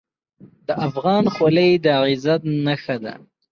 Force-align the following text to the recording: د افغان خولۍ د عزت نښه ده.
د 0.67 0.69
افغان 0.87 1.23
خولۍ 1.33 1.71
د 1.83 1.85
عزت 2.03 2.41
نښه 2.65 2.95
ده. 3.03 3.13